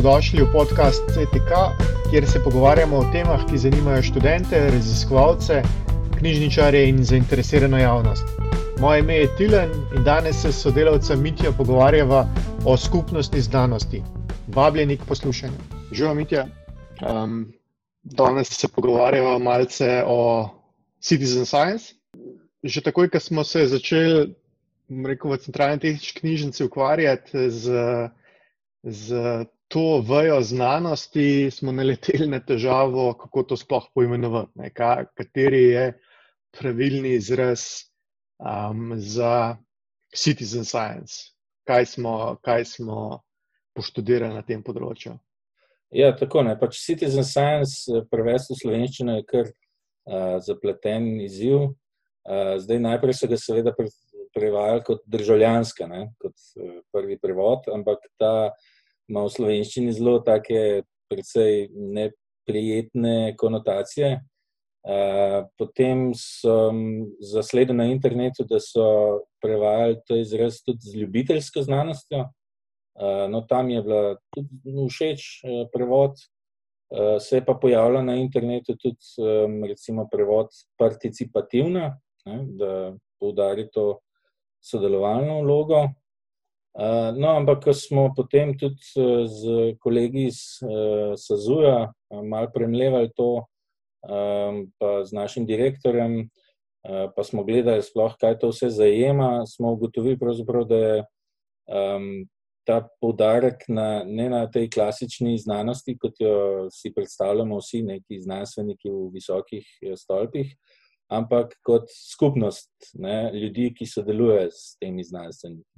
[0.00, 1.76] Dobrodošli v podcast CTK,
[2.10, 5.60] kjer se pogovarjamo o temah, ki zanimajo študente, raziskovalce,
[6.16, 8.24] knjižničarje in zainteresirano javnost.
[8.80, 12.24] Moje ime je Tilen in danes se s sodelavcem Mitjo pogovarjava
[12.64, 14.02] o skupnostni znanosti.
[14.48, 15.60] Vabljeni k poslušanju.
[15.92, 16.46] Živijo, Mitja.
[17.04, 17.52] Um,
[18.02, 20.48] danes se pogovarjava malce o
[21.00, 21.92] citizen science.
[22.62, 24.34] Že takoj, ko smo se začeli
[25.04, 27.84] rekel, v centralni tehnični knjižnici ukvarjati z,
[28.82, 34.50] z to vrjo znanosti, smo naleteli na težavo, kako to sploh poimenovati.
[34.58, 35.84] Ne, ka, kateri je
[36.58, 37.62] pravilni izraz
[38.42, 39.56] um, za
[40.16, 41.30] citizen science,
[41.70, 43.20] kaj smo, kaj smo
[43.78, 45.14] poštudirali na tem področju.
[45.94, 46.56] Ja, tako je.
[46.58, 51.70] Pač citizen science, eh, prevesti v slovenščino, je kar uh, zapleten izziv.
[52.26, 53.70] Uh, zdaj, najprej so ga seveda
[54.34, 58.50] prevajali kot državljanska, ne, kot uh, prvi prevod, ampak ta
[59.10, 64.20] ima v slovenščini zelo take, precej neprijetne konotacije.
[64.80, 66.76] Uh, potem sem
[67.20, 72.22] zasledil na internetu, da so prevajali to izraz tudi z ljubiteljsko znanostjo.
[72.96, 76.16] Uh, no, tam je bila tudi všeč uh, prevod.
[76.90, 80.48] Uh, se je pa pojavila na internetu tudi um, recimo, prevod
[80.80, 81.92] participativna,
[82.26, 82.72] ne, da
[83.20, 84.00] poudari to
[84.64, 85.84] sodelovalno vlogo.
[87.16, 88.78] No, ampak, ko smo potem tudi
[89.26, 90.60] z kolegi iz
[91.18, 91.90] Sazuja
[92.22, 93.46] malo premljevali to,
[94.78, 96.30] pa z našim direktorjem,
[97.16, 100.16] pa smo gledali, sploh, kaj to vse zajema, smo ugotovili,
[100.68, 101.04] da je
[102.64, 108.90] ta poudarek na, ne na tej klasični znanosti, kot jo si predstavljamo vsi, neki znanstveniki
[108.90, 110.54] v visokih stolpih,
[111.10, 115.69] ampak kot skupnost ne, ljudi, ki sodelujejo s temi znanstveniki.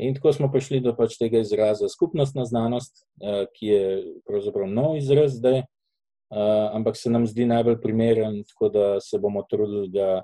[0.00, 3.84] In tako smo prišli do pač tega izraza skupnostna znanost, uh, ki je
[4.28, 9.44] pravzaprav nov izraz zdaj, uh, ampak se nam zdi najbolj primeren, tako da se bomo
[9.50, 10.22] trudili ga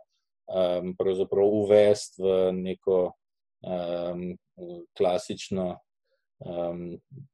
[0.48, 0.94] um,
[1.52, 3.00] uvesti v neko
[3.66, 4.22] um,
[4.96, 5.66] klasično
[6.40, 6.86] um,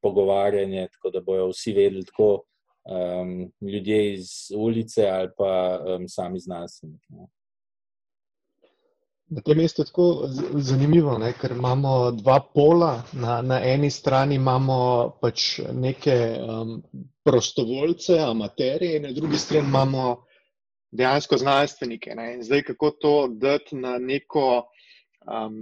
[0.02, 2.42] pogovarjanje, tako da bojo vsi vedeli, tako
[3.60, 5.78] ljudje iz ulice ali pa
[6.08, 7.14] sami znanstveniki.
[9.32, 10.28] Na tem mestu je tako
[10.60, 12.90] zanimivo, ne, ker imamo dva pola.
[13.12, 14.76] Na, na eni strani imamo
[15.22, 16.82] pač neke um,
[17.24, 20.26] prostovoljce, amaterije, in na drugi strani imamo
[20.92, 22.14] dejansko znanstvenike.
[22.14, 22.34] Ne.
[22.34, 24.66] In zdaj, kako to dati na neko,
[25.24, 25.56] um,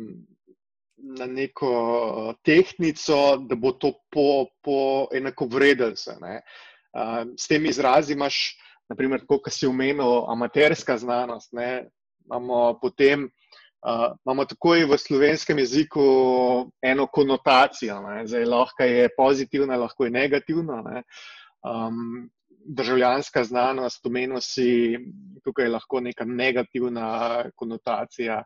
[0.97, 4.81] na neko tehnico, da bo to po, po
[5.15, 5.93] enako vredno.
[6.21, 6.41] Ne.
[7.39, 8.59] S temi izrazi imaš,
[8.91, 11.53] naprimer, kot si omenil, amaterska znanost.
[11.53, 11.87] Ne,
[12.27, 13.31] imamo potem,
[13.87, 16.03] uh, imamo takoj v slovenskem jeziku
[16.83, 18.01] eno konotacijo.
[18.03, 20.83] Ne, zdaj, lahko je pozitivna, lahko je negativna.
[20.83, 21.03] Ne,
[21.65, 22.29] um,
[22.65, 24.99] državljanska znanost, omenil si,
[25.45, 28.45] tukaj je lahko neka negativna konotacija.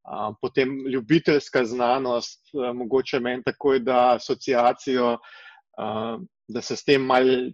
[0.00, 7.04] Uh, potem ljubiteljska znanost, uh, mogoče meni takoj da asociacijo, uh, da se s tem
[7.04, 7.52] malo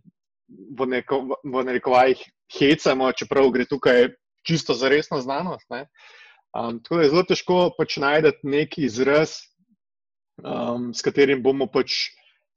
[0.78, 2.22] v, neko, v narekovajih
[2.58, 4.08] hecamo, čeprav gre tukaj
[4.46, 5.66] čisto za resno znanost.
[6.56, 9.36] Um, tako da je zelo težko pač najti neki izraz,
[10.40, 12.08] um, s katerim bomo pač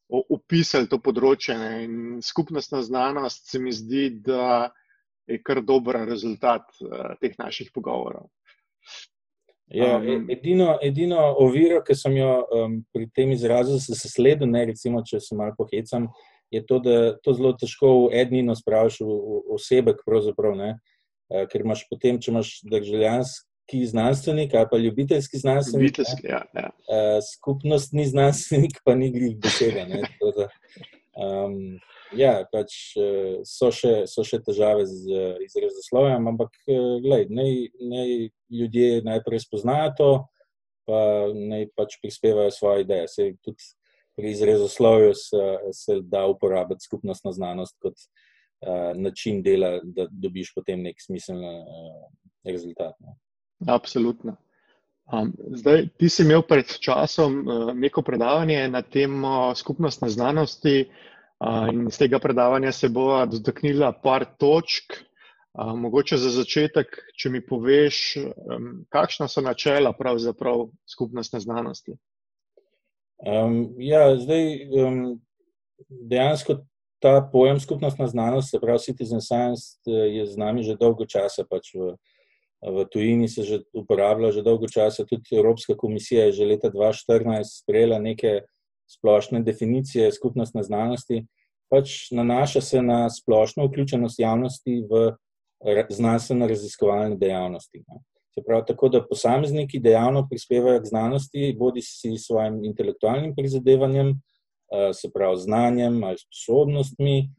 [0.09, 1.57] opisali to področje.
[1.57, 1.71] Ne?
[1.85, 4.69] In skupnostna znanost se mi zdi, da
[5.29, 8.29] je kar dober rezultat uh, teh naših pogovorov.
[9.69, 15.03] Ja, e, edino, edino oviro, ki sem jo um, pri tem izrazu zasledil, ne recimo,
[15.05, 16.07] če se malo pohecam,
[16.49, 19.19] je to, da to zelo težko v eno spraviš v
[19.53, 22.55] osebek, uh, ker imaš potem, če imaš
[23.69, 25.97] državljanski znanstvenik ali pa ljubiteljski znanstvenik.
[25.97, 26.69] Ljubiteljski, ja, ja.
[26.69, 29.85] Uh, skupnostni znanstvenik pa ni glih beseda.
[31.19, 31.79] Um,
[32.15, 32.95] ja, pač
[33.45, 36.55] so še, so še težave z izrazoslovjem, ampak
[37.03, 38.13] glej, naj, naj
[38.49, 40.11] ljudje najprej spoznajo to,
[40.87, 41.01] pa
[41.33, 43.07] naj pač prispevajo svoje ideje.
[43.07, 43.61] Sej tudi
[44.15, 50.81] pri izrezoslovju se, se da uporabiti skupnostno znanost kot uh, način dela, da dobiš potem
[50.87, 52.07] nek smiseln uh,
[52.47, 52.95] rezultat.
[53.03, 53.19] Ne.
[53.67, 54.35] Absolutno.
[55.11, 60.85] Um, zdaj, ti si imel pred časom uh, neko predavanje na temo skupnostne znanosti,
[61.39, 64.93] uh, in iz tega predavanja se bo dotaknila par točk.
[65.53, 71.97] Uh, mogoče za začetek, če mi poveš, um, kakšna so načela pravzaprav skupnostne znanosti.
[73.25, 74.45] Um, ja, zdaj
[74.77, 74.99] um,
[75.89, 76.61] dejansko
[76.99, 81.43] ta pojem skupnostna znanost, se pravi citizen science, je z nami že dolgo časa.
[81.49, 81.95] Pač v,
[82.61, 85.05] v tujini se že uporablja že dolgo časa.
[85.05, 88.41] Tudi Evropska komisija je že leta 2014 sprejela neke
[88.89, 91.25] splošne definicije skupnostne znanosti,
[91.69, 95.11] pač nanaša se na splošno vključenost javnosti v
[95.89, 97.83] znanstveno-raziskovalne dejavnosti.
[98.33, 104.15] Se pravi, tako da posamezniki dejavno prispevajo k znanosti, bodi si s svojim intelektualnim prizadevanjem,
[104.93, 107.29] se pravi, znanjem ali sposobnostmi,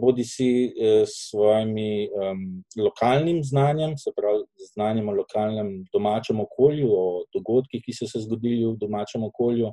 [0.00, 0.68] bodi si
[1.06, 2.40] s svojimi um,
[2.76, 4.42] lokalnim znanjem, se pravi,
[4.74, 9.72] znanjem o lokalnem domačem okolju, o dogodkih, ki so se zgodili v domačem okolju.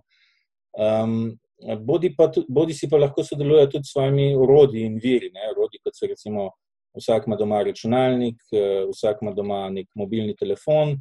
[0.80, 1.18] Um,
[1.84, 5.81] bodi, pa, bodi si pa lahko sodelujejo tudi s svojimi urodji in viri, ne, urodji,
[5.84, 6.50] kot so recimo
[6.98, 10.95] vsak ima doma računalnik, eh, vsak ima doma nek mobilni telefon,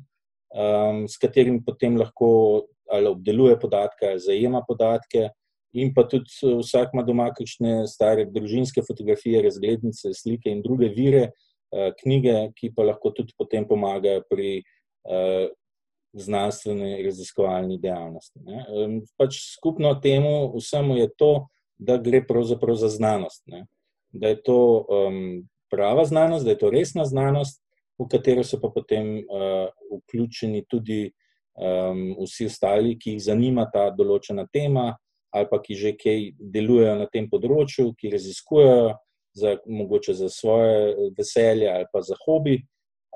[0.54, 5.28] um, s katerim potem lahko ali obdeluje podatke, ali zajema podatke.
[5.76, 10.88] In pa tudi eh, vsak ima doma kakšne stare družinske fotografije, razglednice, slike in druge
[10.94, 15.50] vire, uh, knjige, ki pa lahko tudi potem pomagajo pri uh,
[16.16, 18.40] znanstveni raziskovalni dejavnosti.
[19.20, 21.32] Pač skupno temu vsemu je to,
[21.78, 23.44] da gre pravzaprav za znanost.
[23.46, 23.66] Ne?
[24.10, 27.60] Da je to um, prava znanost, da je to resna znanost,
[27.98, 31.10] v katero so pa potem uh, vključeni tudi
[31.58, 34.92] um, vsi ostali, ki jih zanima ta določena tema,
[35.34, 38.96] ali pa ki že kaj delujejo na tem področju, ki raziskujejo,
[39.38, 42.56] za, mogoče za svoje veselje ali pa za hobi,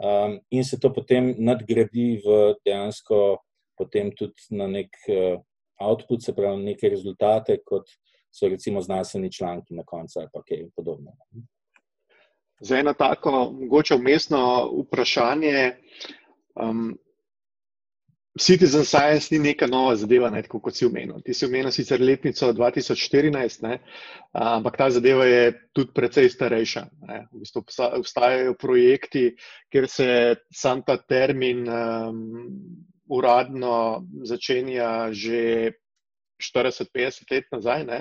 [0.03, 3.41] um, in se to potem nadgradi v dejansko,
[3.79, 5.41] potem tudi na nek uh,
[5.83, 7.89] output, se pravi, neke rezultate, kot
[8.33, 11.27] so recimo znanstveni članki na koncu ali pa kaj podobnega.
[12.61, 15.73] Za eno tako, mogoče umestno vprašanje.
[16.55, 16.99] Um,
[18.39, 21.21] Citizen Science ni neka nova zadeva, ne, tako kot si omenil.
[21.21, 23.77] Ti si omenil sicer letnico 2014, ne,
[24.33, 26.83] ampak ta zadeva je tudi precej starejša.
[27.09, 27.19] Ne.
[27.29, 27.65] V bistvu
[27.99, 29.35] obstajajo projekti,
[29.69, 30.09] kjer se
[30.49, 32.23] sam ta termin um,
[33.13, 35.77] uradno začenja že
[36.41, 37.85] 40-50 let nazaj.
[37.85, 38.01] Ne.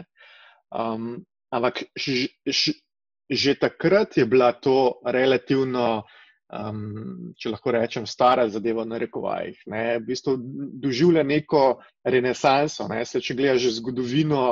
[0.71, 2.79] Um, ampak ž, ž,
[3.27, 6.07] že takrat je bila to relativno,
[6.51, 9.63] um, če lahko rečem, stara zadeva na rekovajih.
[9.71, 9.83] Ne.
[9.99, 10.37] V bistvu
[10.83, 11.65] doživlja neko
[12.03, 12.87] renesanso.
[12.91, 13.03] Ne.
[13.07, 14.45] Se, če gledaš zgodovino,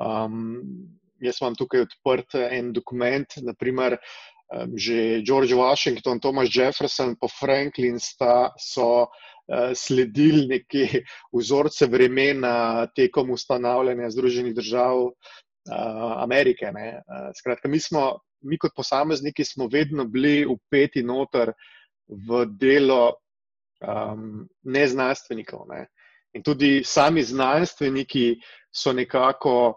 [0.00, 0.60] um,
[1.24, 3.98] jaz imam tukaj odprt en dokument, naprimer.
[4.54, 11.00] Um, že George Washington, Thomas Jefferson, pa Franklin sta so uh, sledili neke
[11.32, 16.68] vzorce vremena tekom ustanavljanja Združenih držav, uh, Amerike.
[16.68, 21.52] Uh, skratka, mi, smo, mi kot posamezniki smo vedno bili upeti noter
[22.06, 23.14] v delo
[23.80, 25.66] um, neznanstvenikov.
[25.68, 25.86] Ne?
[26.34, 28.34] In tudi sami znanstveniki
[28.70, 29.74] so nekako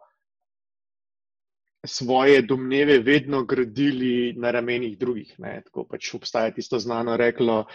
[1.85, 5.35] svoje domneve vedno gradili na ramenih drugih.
[5.39, 5.61] Ne?
[5.65, 7.65] Tako pač obstaja tisto znano reklo,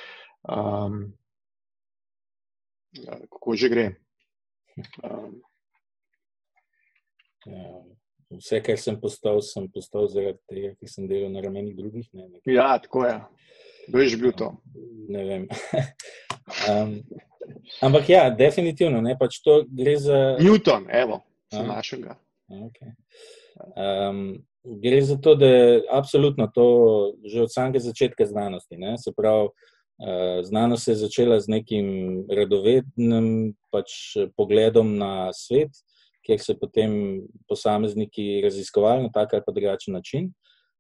[0.43, 1.07] um,
[3.31, 3.89] kako že gre.
[5.03, 5.41] Um,
[7.47, 8.02] ja
[8.39, 12.09] vse, kar sem postal, sem postal zaradi tega, ker sem delal na ramenih drugih.
[12.17, 13.17] Ne, ja, tako je.
[13.89, 14.49] Kdo je že bil to?
[15.11, 15.49] Ne vem.
[16.71, 16.95] um,
[17.83, 20.21] ampak ja, definitivno, ne, pač to gre za.
[20.41, 22.17] Newton, evo, za našega.
[22.53, 22.95] Okay.
[23.77, 26.67] Um, gre za to, da je absolutno to
[27.27, 28.77] že od samega začetka znanosti.
[28.77, 31.87] Ne, se pravi, uh, znanost se je začela z nekim
[32.31, 35.75] radovednim pač, pogledom na svet,
[36.27, 36.93] kjer so potem
[37.49, 40.31] posamezniki raziskovali na tak ali pa drugačen način.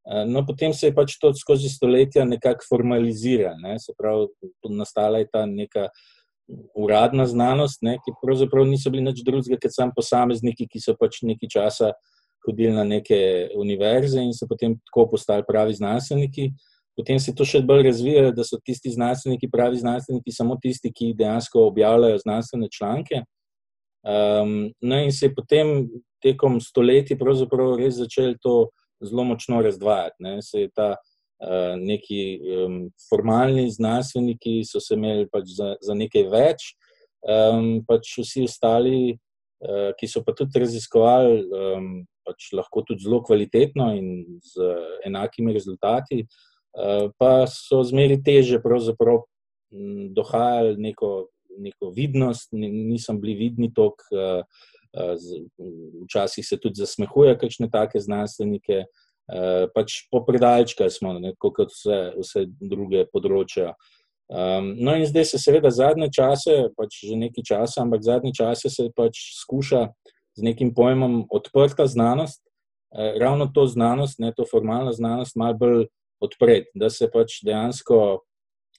[0.06, 3.78] Eh, no, potem se je pač to skozi stoletja nekako formaliziralo, ne?
[3.78, 4.26] se pravi,
[4.70, 5.88] nastala je ta neka
[6.74, 7.98] uradna znanost, ne?
[8.02, 11.92] ki pravzaprav niso bili nič drugega, kot sam posamezniki, ki so pač nekaj časa
[12.42, 16.50] hodili na neke univerze in so potem tako postali pravi znanstveniki.
[16.98, 21.14] Potem se to še bolj razvija, da so tisti znanstveniki, pravi znanstveniki, samo tisti, ki
[21.16, 23.22] dejansko objavljajo znanstvene članke.
[24.02, 25.86] Um, no, in se je potem
[26.22, 27.18] tekom stoletij
[27.78, 28.70] res začel to
[29.02, 30.16] zelo močno razdvajati.
[30.18, 30.42] Ne.
[30.42, 36.28] Se je ta uh, neki um, formalni znanstveniki so se imeli pač za, za nekaj
[36.30, 36.74] več,
[37.22, 39.18] um, pač vsi ostali,
[39.66, 41.90] uh, ki so pa tudi raziskovali, um,
[42.26, 44.70] pač lahko tudi zelo kvalitetno in z
[45.06, 49.22] enakimi rezultati, uh, pa so zmeri teže pravzaprav
[50.12, 54.04] dohajali neko neko vidnost, nisem bili vidni tok.
[54.12, 54.42] Eh,
[54.92, 55.16] eh,
[56.04, 62.46] včasih se tudi zasmehuje, kakšne take znanstvenike, eh, pač po predalčkah smo, kot vse, vse
[62.60, 63.74] druge področja.
[64.32, 68.70] Um, no, in zdaj se, seveda, zadnje čase, pač že nekaj časa, ampak zadnje čase
[68.72, 69.90] se pač skuša
[70.38, 72.40] z nekim pojmom odprta znanost,
[72.96, 75.84] eh, ravno to znanost, ne to formalna znanost, malo bolj
[76.22, 78.22] odpreti, da se pač dejansko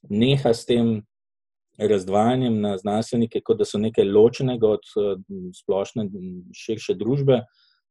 [0.10, 1.04] neha s tem
[1.90, 4.88] razdvajanjem na znanstvenike, kot da so nekaj ločenega od
[5.58, 6.08] splošne,
[6.58, 7.42] širše družbe,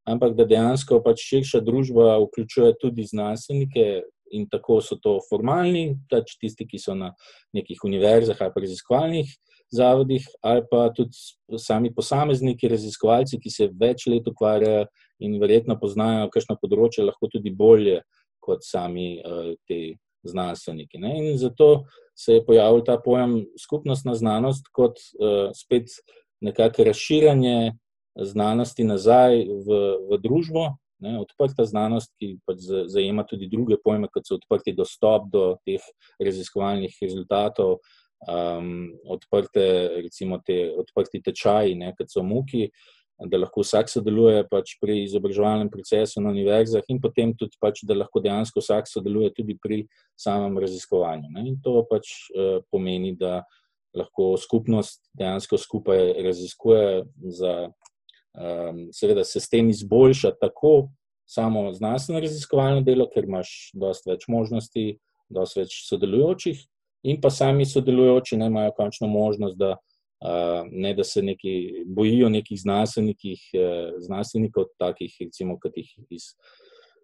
[0.08, 4.02] ampak da dejansko pač širša družba vključuje tudi znanstvenike.
[4.32, 7.10] In tako so to formalni, pač tisti, ki so na
[7.52, 9.28] nekih univerzah ali raziskovalnih
[9.72, 11.16] zavodih, ali pa tudi
[11.58, 14.86] sami posamezniki, raziskovalci, ki se več let ukvarjajo
[15.24, 18.02] in verjetno poznajo kakšno področje, lahko tudi bolje
[18.42, 20.98] kot sami uh, ti znanstveniki.
[20.98, 21.12] Ne?
[21.18, 25.88] In zato se je pojavil ta pojem skupnostna znanost kot uh, spet
[26.40, 27.72] nekakšno razširjanje
[28.16, 30.72] znanosti nazaj v, v družbo.
[31.02, 35.82] Ne, odprta znanost, ki pač zajema tudi druge pojme, kot so odprti dostop do teh
[36.22, 37.80] raziskovalnih rezultatov,
[38.30, 39.64] um, odprte,
[40.04, 45.02] recimo, te odprti tečaji, ne, kot so muki, uh, da lahko vsak sodeluje pač pri
[45.04, 49.82] izobraževalnem procesu na univerzah, in potem tudi, pač, da lahko dejansko vsak sodeluje tudi pri
[50.18, 51.30] samem raziskovanju.
[51.34, 51.46] Ne?
[51.52, 53.42] In to pač uh, pomeni, da
[53.96, 57.04] lahko skupnost dejansko skupaj raziskuje,
[57.38, 60.88] da um, seveda se s tem izboljša tako
[61.28, 64.96] samo znanstveno raziskovalno delo, ker imaš dosta več možnosti,
[65.32, 66.60] dosta več sodelujočih,
[67.08, 69.76] in pa sami sodelujoči ne imajo končno možnost, da
[70.70, 72.60] ne da se neki bojijo nekih
[73.54, 76.32] eh, znanstvenikov, takih, recimo, kot jih iz,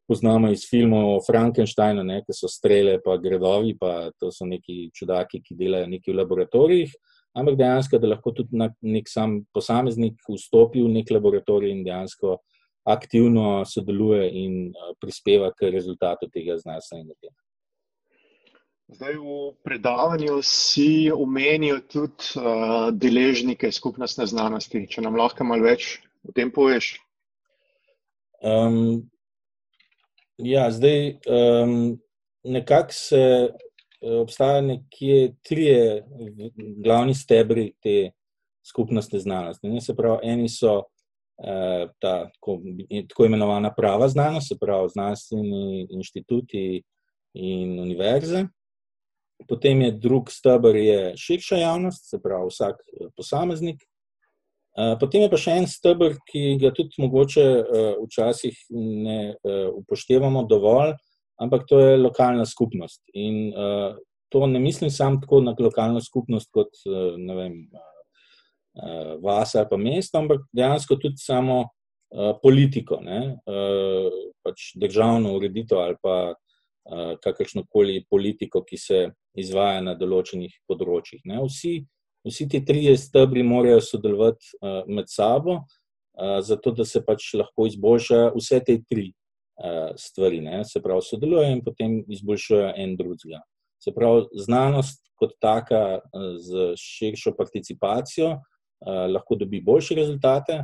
[0.09, 5.43] poznamo iz filmov o Frankensteinu, ki so strele, pa gredovi, pa to so neki čudaki,
[5.43, 6.95] ki delajo nekaj v laboratorijih.
[7.39, 12.39] Ampak dejansko, da lahko tudi nek sam posameznik vstopi v nek laboratorij in dejansko
[12.89, 17.48] aktivno sodeluje in prispeva k rezultatu tega znanstvenega dela.
[18.89, 24.87] Zdaj v predavanju si omenijo tudi uh, deležnike skupnostne znanosti.
[24.89, 26.95] Če nam lahko malo več o tem poveš.
[28.41, 29.05] Um,
[30.41, 31.99] ja, zdaj um,
[32.49, 35.69] nekako se eh, obstajajo nekje tri
[36.81, 38.13] glavni stebri te
[38.65, 39.69] skupnostne znanosti.
[39.69, 42.63] Ne, se pravi, eni so uh, ta tako,
[43.11, 46.81] tako imenovana prava znanost, se pravi, znanstveni inštituti
[47.37, 48.49] in univerze.
[49.47, 53.83] Potem je drugi stebr, je širša javnost, se pravi vsak eh, posameznik.
[53.83, 59.21] Eh, potem je pa še en stebr, ki ga tudi mogoče eh, včasih ne
[59.79, 60.97] upoštevamo dovolj,
[61.39, 63.03] ampak to je lokalna skupnost.
[63.15, 63.53] In
[64.29, 66.75] to ne mislim samo tako na lokalno skupnost kot
[67.17, 67.55] ne vem,
[69.23, 71.63] vas ali pa mesto, ampak dejansko tudi samo
[72.43, 73.39] politiko, ne?
[74.45, 76.35] pač državno ureditev ali pa
[77.23, 79.01] kakršno koli politiko, ki se
[79.39, 81.23] izvaja na določenih področjih.
[81.27, 81.75] Vsi,
[82.27, 87.69] vsi ti trije stebri morajo sodelovati uh, med sabo, uh, zato da se pač lahko
[87.69, 90.41] izboljša vse te tri uh, stvari.
[90.45, 90.63] Ne?
[90.69, 93.43] Se pravi, sodelujejo in potem izboljšujejo en drugega.
[93.83, 96.01] Se pravi, znanost kot taka
[96.39, 100.63] z širšo participacijo uh, lahko dobi boljše rezultate.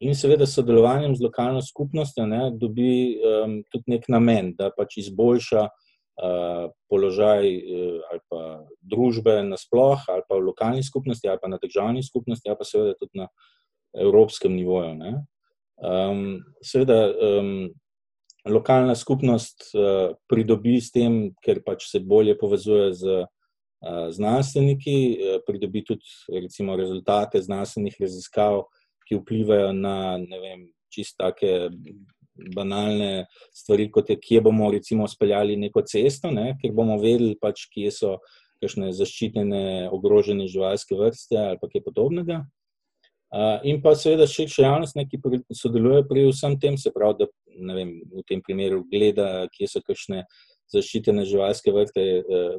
[0.00, 5.66] In seveda, sodelovanjem z lokalno skupnostjo, ne, dobi um, tudi nek namen, da pač izboljša
[5.66, 8.40] uh, položaj e, ali pa
[8.80, 12.96] družbe nasploh, ali pa v lokalni skupnosti, ali pa na državni skupnosti, ali pa seveda
[12.96, 13.28] tudi na
[13.92, 14.96] evropskem nivoju.
[15.80, 16.24] Um,
[16.64, 17.68] seveda, um,
[18.48, 25.40] lokalna skupnost uh, pridobi s tem, ker pač se bolje povezuje z uh, znanstveniki, uh,
[25.44, 28.64] pridobi tudi recimo, rezultate znanstvenih raziskav,
[29.10, 30.60] ki vplivajo na ne vem,
[30.94, 31.72] čist take
[32.54, 37.66] banalne stvari, kot je, kje bomo recimo speljali neko cesto, ne, ker bomo vedeli, pač,
[37.74, 38.14] kje so
[38.60, 42.44] kakšne zaščitene, ogrožene živalske vrste ali kaj podobnega.
[43.30, 45.20] Uh, in pa seveda širša javnost, ne, ki
[45.54, 50.24] sodeluje pri vsem tem, se pravi, da vem, v tem primeru gleda, kje so kakšne
[50.70, 52.06] zaščitene živalske vrste,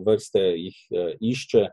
[0.04, 1.68] vrste jih uh, išče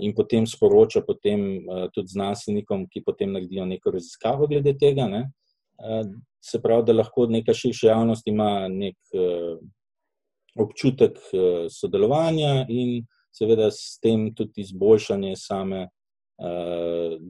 [0.00, 5.08] in potem sporoča potem, uh, tudi znanstvenikom, ki potem naredijo neko raziskavo glede tega.
[5.10, 5.24] Ne,
[5.82, 6.06] uh,
[6.44, 8.96] se pravi, da lahko neka širša javnost ima nek
[10.60, 11.16] občutek
[11.72, 12.98] sodelovanja in
[13.32, 15.86] seveda s tem tudi izboljšanje same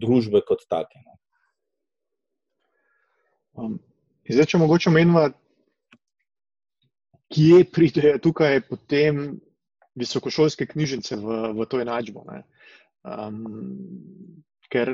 [0.02, 0.98] družbe kot take.
[1.06, 1.14] No.
[3.54, 3.78] Um,
[4.26, 5.28] zdaj, če mogoče menimo,
[7.34, 9.38] kje pridejo tukaj potem
[9.94, 12.24] visokošolske knjižnice v, v to enačbo.
[13.04, 13.44] Um,
[14.72, 14.90] ker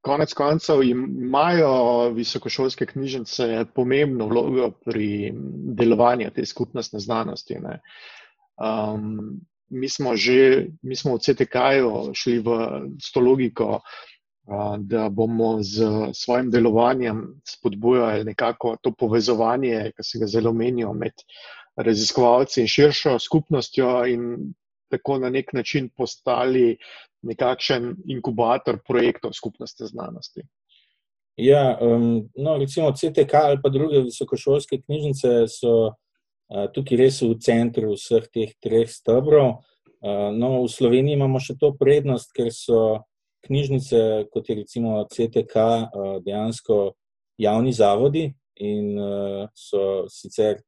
[0.00, 5.32] konec koncev imajo visokošolske knjižnice pomembno vlogo pri
[5.76, 7.58] delovanju te skupnostne znanosti.
[7.60, 12.56] Um, mi smo že, mi smo v CTK-ju šli v
[13.12, 20.26] to logiko, uh, da bomo z svojim delovanjem spodbujali nekako to povezovanje, ki se ga
[20.26, 21.12] zelo menijo med
[21.82, 24.52] raziskovalci in širšo skupnostjo in
[24.90, 26.76] tako na nek način postali
[27.22, 30.42] nekakšen inkubator projektov skupnosti znanosti.
[31.36, 37.36] Ja, um, no, recimo CTK ali pa druge visokošolske knjižnice so uh, tukaj res v
[37.40, 39.60] centru vseh teh treh stebrov.
[40.00, 43.04] Uh, no, v Sloveniji imamo še to prednost, ker so
[43.46, 46.80] knjižnice, kot je recimo CTK, uh, dejansko
[47.40, 48.26] javni zavodi
[48.60, 50.60] in uh, so sicer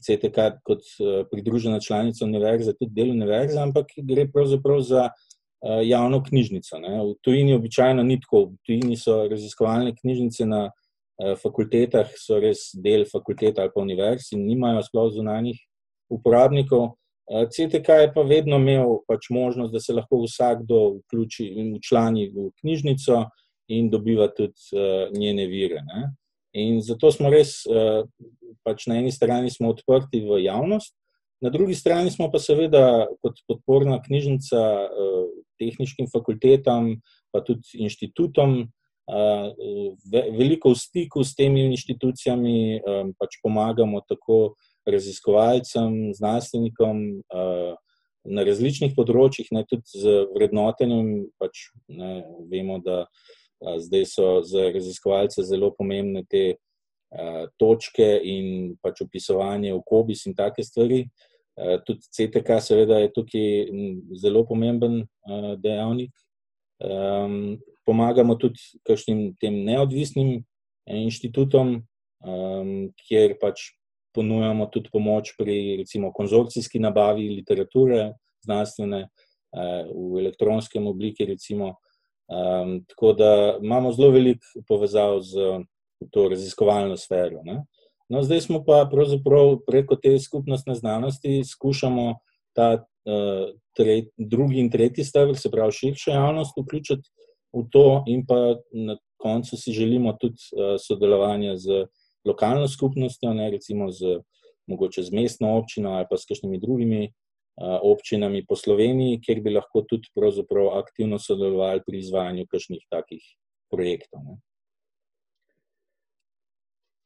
[0.00, 6.22] CTK kot uh, pridružena članica univerze, tudi del univerze, ampak gre pravzaprav za uh, javno
[6.22, 6.78] knjižnico.
[6.78, 6.94] Ne.
[7.02, 12.70] V tujini običajno ni tako, v tujini so raziskovalne knjižnice na uh, fakultetah, so res
[12.74, 15.60] del fakulteta ali pa univerz in nimajo sploh zunanjih
[16.12, 16.96] uporabnikov.
[17.32, 22.50] CTK je pa vedno imel pač možnost, da se lahko vsakdo vključi in včlani v
[22.60, 23.22] knjižnico
[23.72, 24.82] in dobiva tudi
[25.14, 25.80] njene vire.
[25.86, 26.10] Ne.
[26.52, 28.04] In zato smo res, uh,
[28.66, 30.94] pač na eni strani smo odprti v javnost,
[31.42, 35.24] na drugi strani smo pa seveda kot podporna knjižnica uh,
[35.58, 36.96] tehničkim fakultetam,
[37.32, 38.68] pa tudi inštitutom,
[40.12, 42.82] ve, veliko v stiku s temi inštitucijami,
[43.18, 44.54] pač pomagamo tako
[44.86, 47.22] raziskovalcem, znanstvenikom.
[48.22, 53.00] Na različnih področjih, ne, tudi z vrednotenjem, pač, ne, vemo, da
[53.78, 56.54] Zdaj so za raziskovalce zelo pomembne te
[57.60, 61.04] točke in pač opisovanje okobis in take stvari.
[61.86, 63.48] Tudi CTK, seveda, je tukaj
[64.22, 65.02] zelo pomemben
[65.60, 66.14] dejavnik.
[67.86, 70.40] Pomagamo tudi kakšnim tem neodvisnim
[70.88, 71.82] inštitutom,
[73.04, 73.72] kjer pač
[74.16, 78.12] ponujamo tudi pomoč pri recimo konzorcijski nabavi literature
[78.44, 79.06] znanstvene
[79.52, 81.76] v elektronskem obliki, recimo.
[82.30, 85.64] Um, tako da imamo zelo veliko povezav z
[86.10, 87.42] to raziskovalno sfero.
[88.08, 92.14] No, zdaj smo pa pravzaprav preko te skupnostne znanosti skušamo
[92.52, 97.08] ta uh, tre, drugi in tretji stavek, se pravi širšo javnost, vključiti
[97.52, 101.86] v to, in pa na koncu si želimo tudi uh, sodelovanje z
[102.24, 104.20] lokalno skupnostjo, ne, recimo z,
[104.98, 107.12] z mestno občino ali pa s kakšnimi drugimi
[107.60, 110.08] občinami po Sloveniji, kjer bi lahko tudi
[110.72, 113.22] aktivno sodelovali pri izvajanju kakšnih takih
[113.70, 114.20] projektov.
[114.24, 114.38] Ne.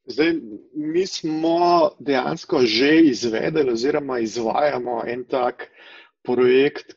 [0.07, 0.35] Zdaj,
[0.75, 5.71] mi smo dejansko že izvedeli, oziroma izvajamo en tak
[6.23, 6.95] projekt,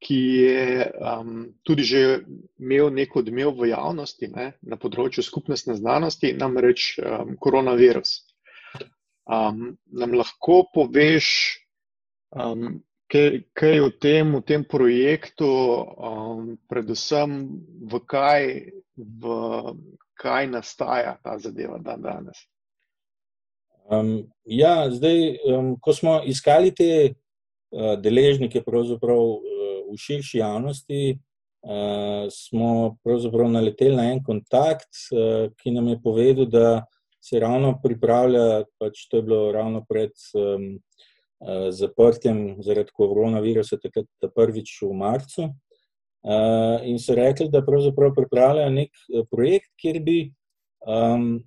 [0.00, 2.20] ki je um, tudi že
[2.58, 8.12] imel nek odmev v javnosti ne, na področju skupnostne znanosti, namreč um, koronavirus.
[9.28, 11.28] Um, nam lahko poveš,
[12.32, 17.50] um, kaj, kaj v, tem, v tem projektu, um, predvsem
[17.90, 18.42] v kaj,
[18.96, 19.24] v
[20.20, 22.38] kaj nastaja ta zadeva dan danes?
[23.90, 28.62] Um, ja, zdaj, um, ko smo iskali te uh, deležnike
[29.34, 29.42] uh,
[29.90, 31.18] v širši javnosti,
[31.66, 32.94] uh, smo
[33.50, 36.68] naleteli na en kontakt, uh, ki nam je povedal, da
[37.20, 40.14] se ravno pripravlja, pač to je bilo ravno pred.
[40.38, 41.08] Um, uh,
[41.70, 45.48] zaprtjem zaradi koronavirusa, takrat prvič v marcu.
[46.20, 50.18] Uh, in so rekli, da pravzaprav pripravljajo nek eh, projekt, kjer bi
[50.84, 51.38] um,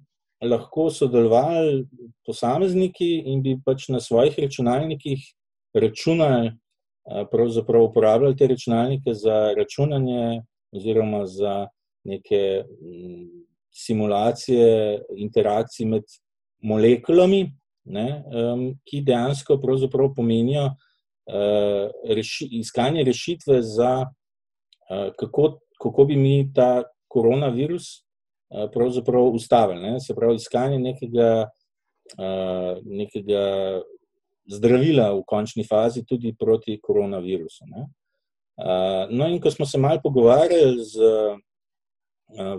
[0.42, 1.84] lahko sodelovali
[2.26, 5.22] posamezniki in bi pač na svojih računalnikih
[5.78, 10.42] računali, uh, pravzaprav uporabljali te računalnike za računanje
[10.74, 11.68] oziroma za
[12.04, 13.30] neke um,
[13.70, 16.18] simulacije interakcij med
[16.66, 17.46] molekulami,
[17.86, 19.58] ne, um, ki dejansko
[20.16, 27.84] pomenijo uh, reši, iskanje rešitve za uh, kako, kako bi mi ta koronavirus
[28.50, 28.70] uh,
[29.34, 29.82] ustavili.
[29.82, 31.50] Ne, se pravi, iskanje nekega,
[32.18, 33.82] uh, nekega
[34.46, 37.66] zdravila v končni fazi tudi proti koronavirusu.
[37.68, 37.88] Ne.
[38.54, 41.38] Uh, no, in ko smo se malo pogovarjali z uh,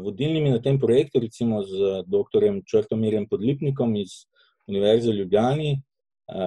[0.03, 2.47] vodilnimi na tem projektu, recimo z dr.
[2.67, 4.27] Črtomirjem Podlipnikom iz
[4.69, 5.83] Univerze v Ljubljani,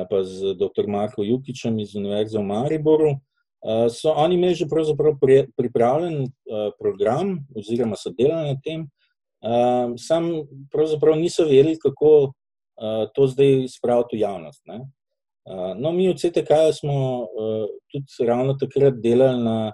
[0.10, 0.88] pa z dr.
[0.88, 3.15] Marko Jukičem iz Univerze v Mariboru.
[3.89, 4.65] So oni imeli že
[5.58, 6.27] pripravljen
[6.80, 8.88] program, oziroma so delali na tem,
[9.97, 12.34] sam pravzaprav niso vedeli, kako
[13.13, 14.62] to zdaj spraviti v javnost.
[14.65, 14.80] Ne?
[15.77, 17.27] No, mi v CTK smo
[17.91, 19.71] tudi ravno takrat delali na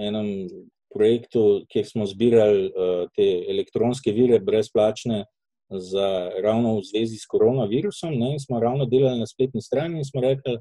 [0.00, 0.48] enem
[0.94, 2.70] projektu, kjer smo zbirali
[3.16, 5.24] te elektronske vire brezplačne
[5.70, 8.14] za, ravno v zvezi s koronavirusom.
[8.14, 10.58] Ne, in smo ravno delali na spletni strani in smo rekli,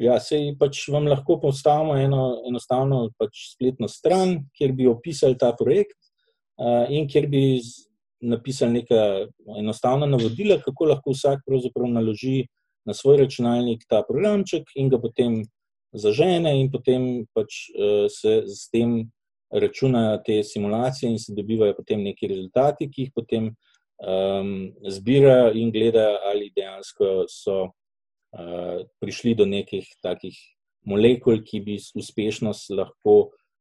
[0.00, 0.16] ja,
[0.58, 5.98] pač vam lahko postavimo eno enostavno pač spletno stran, kjer bi opisali ta projekt
[6.56, 7.60] uh, in kjer bi
[8.22, 12.46] napisali neka enostavna navodila, kako lahko vsak pravzaprav naloži
[12.86, 15.42] na svoj računalnik ta programček in ga potem
[15.92, 17.66] zažene in potem pač
[18.10, 19.10] se s tem
[19.52, 23.50] računajo te simulacije in se dobivajo potem neki rezultati, ki jih potem
[24.00, 30.36] um, zbirajo in gledajo, ali dejansko so uh, prišli do nekih takih
[30.86, 33.16] molekul, ki bi uspešnost lahko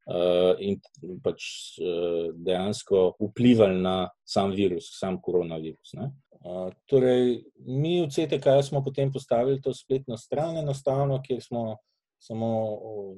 [0.09, 0.79] uh, in
[1.23, 1.45] pač
[1.81, 5.95] uh, dejansko vplivali na sam virus, sam koronavirus.
[5.99, 6.11] Ne?
[6.41, 11.77] Uh, torej, mi v CTK smo potem postavili to spletno stran, enostavno, kjer smo
[12.21, 12.49] samo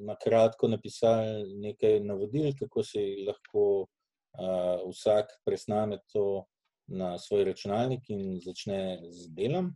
[0.08, 6.46] na kratko napisali nekaj navodil, kako se lahko uh, vsak presname to
[6.88, 9.72] na svoj računalnik in začne z delom.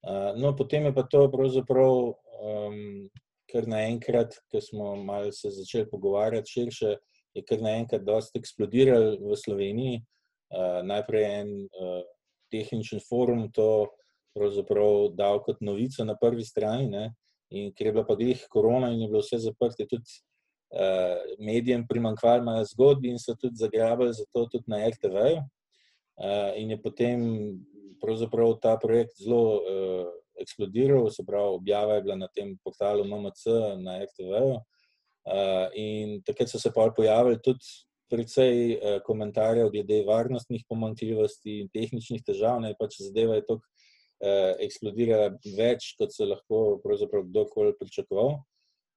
[0.00, 3.08] Uh, no, potem je pa to pravzaprav um,
[3.50, 6.94] kar naenkrat, ko smo malo se začeli pogovarjati širše,
[7.34, 10.02] je kar naenkrat dosti eksplodiral v Sloveniji.
[10.50, 12.00] Uh, najprej en uh,
[12.50, 13.86] tehničen forum to
[14.34, 17.04] pravzaprav dal kot novico na prvi strani, ne,
[17.50, 20.18] In ker je bila pa glih korona in je bilo vse zaprto, tudi
[20.70, 25.40] uh, medijem primankvalo malo zgodbi in so tudi zagrabili za to tudi na RTV.
[26.20, 27.20] Uh, eh, in je potem
[28.60, 30.08] ta projekt zelo uh,
[30.40, 33.46] eksplodiral, se pravi, objava je bila na tem portalu MMC
[33.80, 34.32] na RTV.
[35.24, 37.64] Uh, in takrat so se pa pojavili tudi
[38.10, 43.66] precej uh, komentarjev glede varnostnih pomankljivosti in tehničnih težav, ne pač zadeva je tako
[44.20, 48.40] eh, eksplodirala več, kot se lahko kdorkoli pričakoval.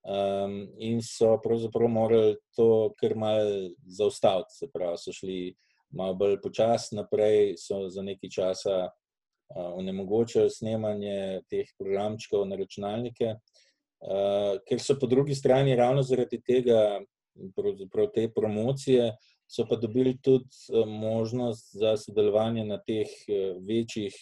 [0.03, 5.37] Um, in so pravzaprav morali to kar mal zaustaviti, se pravi, so šli
[5.93, 8.77] malo bolj počasno naprej, so za nekaj časa
[9.53, 13.35] onemogočili snemanje teh programčkov na računalnike,
[14.67, 16.99] ker so po drugi strani ravno zaradi tega,
[17.55, 19.11] pravzaprav te promocije,
[19.47, 20.49] so pa dobili tudi
[20.87, 23.09] možnost za sodelovanje na teh
[23.67, 24.17] večjih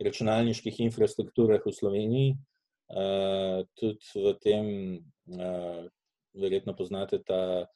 [0.00, 2.36] računalniških infrastrukturah v Sloveniji.
[3.80, 4.66] Tudi v tem,
[6.34, 7.66] verjetno poznate ta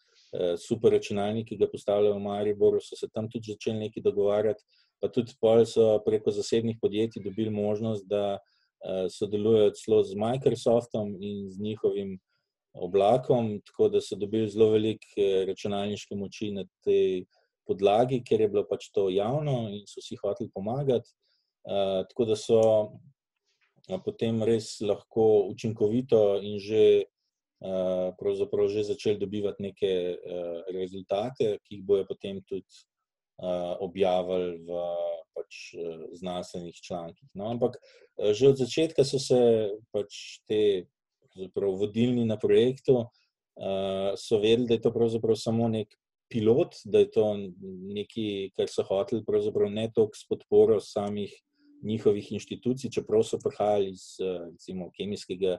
[0.59, 4.65] super računalnik, ki ga postavljajo v Mariboru, so se tam tudi začeli nekaj dogovarjati,
[5.01, 11.15] pa tudi pol so preko zasebnih podjetij dobili možnost, da uh, sodelujejo celo z Microsoftom
[11.21, 12.19] in z njihovim
[12.75, 17.25] oblakom, tako da so dobili zelo velike računalniške moči na tej
[17.67, 21.11] podlagi, ker je bilo pač to javno in so si hoteli pomagati.
[21.65, 22.61] Eh, tako da so
[24.05, 27.05] potem res lahko učinkovito in že,
[27.61, 28.15] uh,
[28.69, 32.67] že začeli dobivati neke uh, rezultate, ki jih bojo potem tudi
[33.43, 34.81] uh, objavili v
[35.35, 37.29] pač, uh, znanstvenih člankih.
[37.35, 40.87] No, ampak uh, že od začetka so se pač te
[41.55, 43.07] vodilni na projektu.
[43.55, 44.91] Uh, vedeli, da je to
[45.37, 45.95] samo nek
[46.27, 47.27] pilot, da je to
[47.95, 49.23] nekaj, kar so hoteli,
[49.71, 51.43] ne toliko s podporo samih uh,
[51.85, 54.17] njihovih inštitucij, čeprav so prihajali iz
[54.51, 55.59] recimo, kemijskega.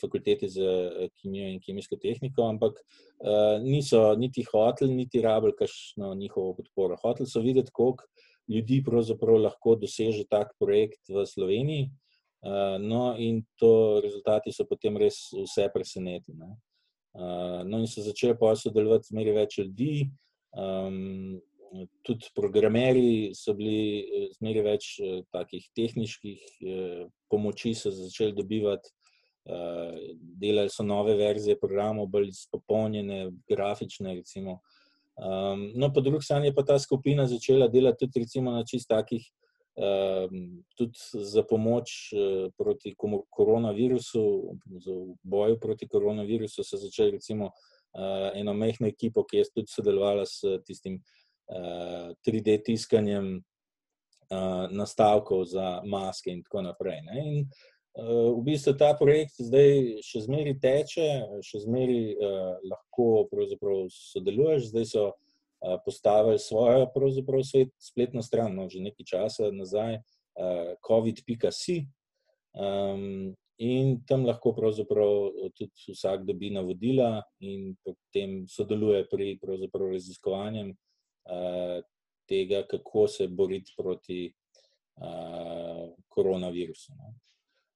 [0.00, 6.14] Fakultete za eh, kemijo in kemijsko tehniko, ampak uh, niso niti hoteli, niti rabili kakšno
[6.14, 6.96] njihovo podporo.
[7.02, 8.04] Hoteli so videti, koliko
[8.48, 8.82] ljudi
[9.42, 11.90] lahko doseže tak projekt v Sloveniji.
[12.42, 16.50] Uh, no, in to rezultati so potem res vse presenetili.
[17.14, 20.10] Uh, no, in so začeli pa sodelovati z meri več ljudi.
[20.52, 21.40] Um,
[22.02, 24.88] tudi programeri so bili zmeraj več
[25.34, 28.92] takih tehničnih eh, pomoči, so začeli dobivati.
[29.42, 34.14] Delali so nove verzije programov, bolj izpopolnjene, grafične.
[34.14, 34.60] Recimo.
[35.16, 38.88] Um, no, po drugi strani je pa ta skupina začela delati tudi recimo, na čist
[38.88, 39.26] takih,
[39.76, 42.94] um, tudi za pomoč uh, proti
[43.30, 44.24] koronavirusu,
[44.78, 46.64] za boju proti koronavirusu.
[46.64, 47.50] So začeli recimo,
[47.92, 54.66] uh, eno mehko ekipo, ki je tudi sodelovala s tistim uh, 3D eh, tiskanjem uh,
[54.70, 57.02] nastavkov za maske in tako naprej.
[57.02, 57.26] Ne?
[57.28, 57.44] In
[57.96, 61.08] v bistvu ta projekt zdaj še zmeraj teče,
[61.44, 63.26] še zmeraj uh, lahko
[63.92, 64.70] sodeluješ.
[64.72, 66.88] Zdaj so uh, postavili svojo
[67.44, 71.84] svet, spletno stran, no, že nekaj časa nazaj, uh, COVID-si.
[72.56, 74.50] Um, In tam lahko
[75.54, 79.38] tudi vsak dobi navodila, in potem sodeluje pri
[79.92, 81.78] raziskovanju uh,
[82.26, 84.32] tega, kako se boriti proti
[84.98, 86.96] uh, koronavirusu.
[86.96, 87.14] No.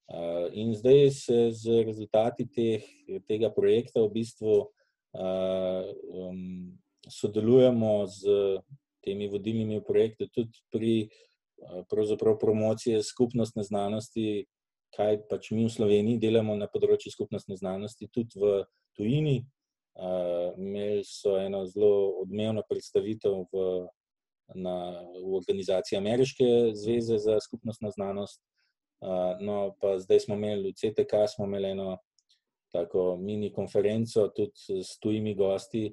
[0.07, 2.85] Uh, in zdaj se z rezultati teh,
[3.27, 6.79] tega projekta v bistvu uh, um,
[7.11, 8.23] sodelujemo z
[9.03, 10.95] temi vodilnimi projekti, tudi pri
[11.83, 14.47] uh, promociji skupnostne znanosti,
[14.95, 18.63] kaj pač mi v Sloveniji delamo na področju skupnostne znanosti, tudi v
[18.95, 19.43] tujini.
[19.97, 23.61] Uh, imeli so eno zelo odmevno predstavitev v,
[24.55, 28.39] na, v organizaciji Ameriške zveze za skupnostno znanost.
[29.01, 31.99] Uh, no, pa zdaj smo imeli v CTK, smo imeli eno
[32.73, 35.89] tako mini konferenco tudi s tujimi gosti.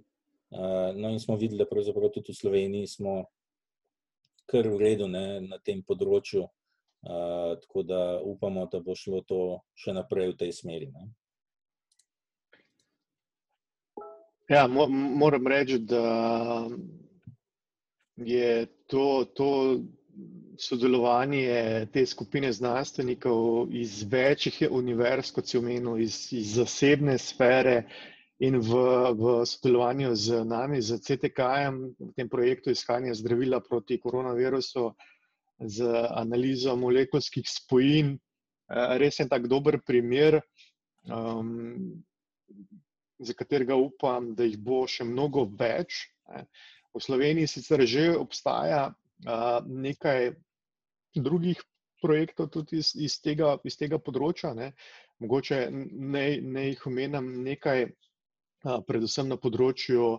[0.96, 3.24] No, in smo videli, da pravzaprav tudi v Sloveniji smo
[4.46, 6.46] kar v redu ne, na tem področju.
[7.64, 9.40] Tako da upamo, da bo šlo to
[9.76, 10.92] še naprej v tej smeri.
[10.94, 11.10] Ne.
[14.52, 16.68] Ja, moram reči, da
[18.16, 19.50] je to, to
[20.58, 27.84] sodelovanje te skupine znanstvenikov iz večjih univerz, kot si omenil, iz, iz zasebne sfere
[28.40, 28.84] in v,
[29.18, 34.92] v sodelovanju z nami, z CTK-jem, v tem projektu iskanja zdravila proti koronavirusu,
[35.64, 38.18] z analizo molekulskih spojin,
[39.00, 40.42] res je tak dober primer.
[41.08, 42.04] Um,
[43.20, 46.08] za katerega upam, da jih bo še mnogo več.
[46.94, 48.90] V Sloveniji sicer že obstaja
[49.68, 50.34] nekaj
[51.16, 51.62] drugih
[52.02, 54.54] projektov tudi iz, iz, tega, iz tega področja.
[54.58, 54.74] Ne.
[55.24, 57.86] Mogoče ne, ne jih omenjam nekaj,
[58.88, 60.18] predvsem na področju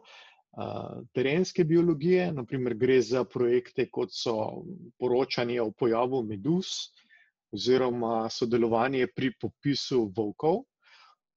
[1.16, 2.30] terenske biologije.
[2.32, 4.64] Naprimer, gre za projekte, kot so
[5.00, 6.90] poročanje o pojavu meduz
[7.54, 10.64] oziroma sodelovanje pri popisu volkov.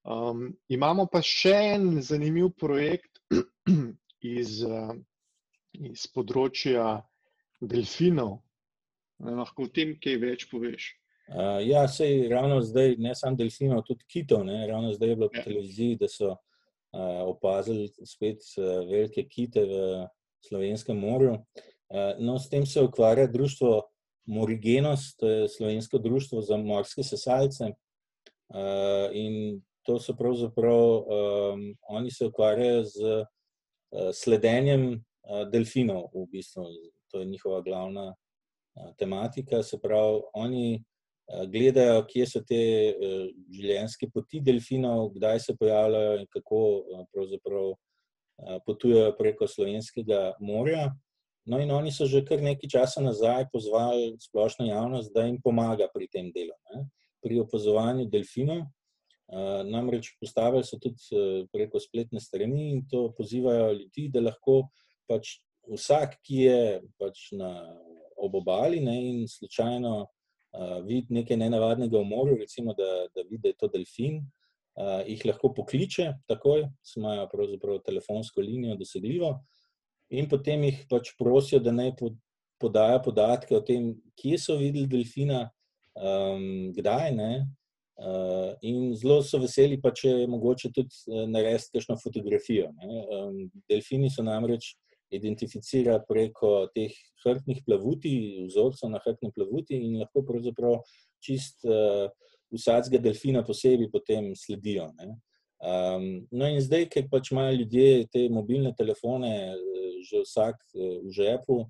[0.07, 3.19] Um, imamo pa še en zanimiv projekt
[4.37, 4.61] iz,
[5.91, 6.87] iz področja
[7.61, 8.39] delfinov.
[9.23, 10.91] Ne, lahko o tem kaj več poveš.
[11.27, 14.45] Uh, ja, sej ravno zdaj, ne samo delfinov, tudi kitov.
[14.47, 15.35] Ne, ravno zdaj je bilo ja.
[15.35, 19.81] po televiziji, da so uh, opazili spet uh, velike kite v
[20.47, 21.39] Slovenskem morju.
[21.89, 23.81] Uh, no, s tem se ukvarja društvo
[24.27, 27.71] Morigenos, to je slovensko društvo za morske sesalce.
[28.47, 36.25] Uh, in to so pravzaprav, um, oni se ukvarjajo z uh, sledenjem uh, delfinov, v
[36.31, 36.67] bistvu,
[37.11, 38.13] to je njihova glavna
[38.97, 39.63] tematika.
[39.63, 40.83] Se pravi, oni
[41.51, 42.59] gledajo, kje so te
[43.51, 46.61] življenjske poti delfinov, kdaj se pojavljajo in kako
[48.65, 50.91] potujejo preko slovenskega morja.
[51.47, 55.87] No, in oni so že kar nekaj časa nazaj pozvali splošno javnost, da jim pomaga
[55.93, 56.87] pri tem delu, ne?
[57.23, 58.65] pri opazovanju delfinov.
[59.67, 64.61] Namreč postavili so tudi preko spletne strani in to pozivajo ljudi, da lahko
[65.07, 65.39] pač
[65.71, 66.59] vsak, ki je
[66.99, 67.51] pač na
[68.17, 73.53] obobali ne, in slučajno uh, vidi nekaj nenavadnega v morju, recimo, da, da vidi, da
[73.53, 76.65] je to delfin, uh, jih lahko pokliče takoj,
[76.97, 79.35] imajo pravzaprav telefonsko linijo dosegljivo
[80.09, 81.93] in potem jih pač prosijo, da naj
[82.61, 85.45] podajo podatke o tem, kje so videli delfina,
[85.93, 87.31] um, kdaj ne.
[87.97, 92.69] Uh, in zelo so veseli, pa če je mogoče tudi uh, narediti kakšno fotografijo.
[92.77, 94.75] Um, delfini so namreč
[95.13, 96.93] identificirani preko teh
[97.23, 98.13] hrbtnih plavuti,
[98.47, 100.81] vzorcev na hrbtni plavuti in lahko pravzaprav
[101.23, 102.09] čist uh,
[102.53, 104.89] vsakega delfina posebej potem sledijo.
[104.97, 109.31] Um, no, in zdaj, ker pač imajo ljudje te mobilne telefone,
[110.05, 111.63] že vsak uh, v žepu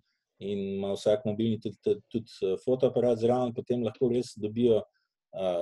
[0.44, 4.84] in ima vsak mobilni tudi, tudi, tudi fotoaparat zraven, potem lahko res dobijo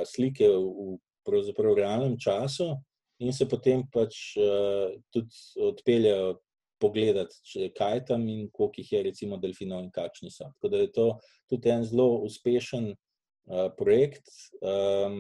[0.06, 2.76] slike v, v realnem času,
[3.20, 5.32] in se potem pač uh, tudi
[5.70, 6.36] odpeljejo
[6.80, 10.50] pogledati, kaj tam in koliko jih je, recimo, delfinov in kakšni so.
[10.56, 11.08] Tako da je to
[11.50, 14.28] tudi en zelo uspešen uh, projekt,
[14.62, 15.20] um,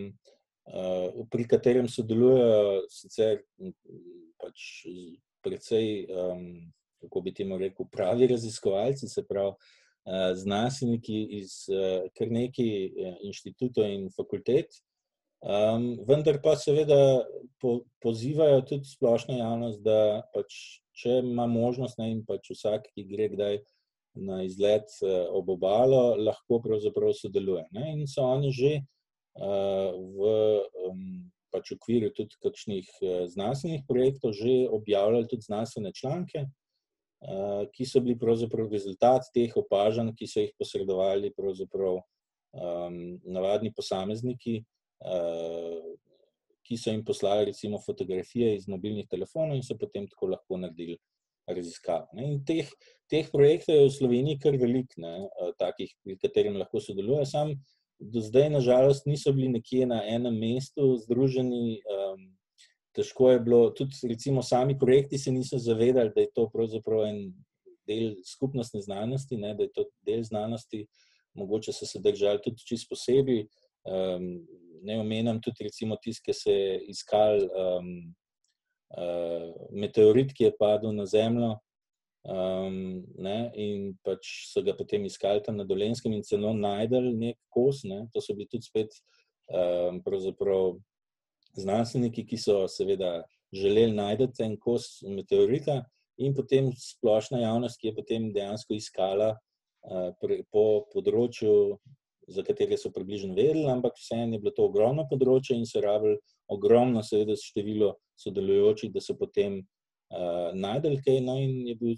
[0.68, 3.42] uh, pri katerem sodelujejo sicer
[4.42, 4.86] pač
[5.46, 6.46] precej, um,
[7.06, 9.54] kako bi temu rekel, pravi raziskovalci, se pravi
[10.38, 11.66] znanstveniki iz
[12.18, 12.68] kar nekaj
[13.26, 14.78] inštitutov in fakultet,
[15.42, 17.26] um, vendar pa seveda
[17.62, 23.08] po, pozivajo tudi splošno javnost, da pač, če ima možnost, ne, in pač vsak, ki
[23.10, 23.62] gre kdaj
[24.16, 24.92] na izlet
[25.36, 27.66] ob obalo, lahko pravzaprav sodeluje.
[27.76, 30.30] Ne, in so oni že uh, v
[30.88, 31.02] um,
[31.52, 32.88] pač okviru tudi kakšnih
[33.32, 36.48] znanstvenih projektov že objavljali tudi znanstvene članke.
[37.26, 43.72] Eh, ki so bili pravzaprav rezultat teh opažanj, ki so jih posredovali pravzaprav um, navadni
[43.74, 44.60] posamezniki,
[45.02, 45.88] uh,
[46.66, 50.98] ki so jim poslali recimo fotografije iz mobilnih telefonov in so potem tako lahko naredili
[51.48, 52.08] raziskave.
[52.18, 52.70] In teh,
[53.10, 57.26] teh projektov je v Sloveniji kar velik, ne, uh, takih, pri katerim lahko sodelujejo.
[57.30, 57.54] Sam
[58.00, 61.82] do zdaj, nažalost, niso bili nekje na enem mestu združeni.
[61.86, 62.32] Um,
[62.96, 67.20] težko je bilo, tudi recimo, sami projekti se niso zavedali, da je to pravzaprav en
[67.88, 70.86] del skupnostne znanosti, ne, da je to del znanosti,
[71.36, 73.46] mogoče so se držali tudi čist posebej.
[73.86, 74.48] Um,
[74.86, 77.92] ne omenjam tudi recimo tiste, ki se je iskal um,
[78.98, 81.56] uh, meteorit, ki je padel na Zemljo.
[82.26, 87.38] Um, ne, in pač so ga potem iskali tam na Dolenskem in celo najdel nek
[87.54, 87.84] kos.
[87.86, 88.94] Ne, to so bili tudi spet
[89.54, 90.02] um,
[91.56, 93.20] znanstveniki, ki so seveda
[93.56, 95.84] želeli najti en kos meteorita,
[96.18, 99.36] in potem splošna javnost, ki je potem dejansko iskala
[100.52, 101.78] po področju,
[102.28, 106.18] za katere so približno vedeli, ampak vseeno je bilo to ogromno področje in so rabili
[106.52, 111.20] ogromno, seveda, število sodelujočih, da so potem uh, najdel kaj.
[111.26, 111.96] No, in je bil